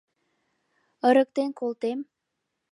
[1.07, 1.99] Ырыктен колтем...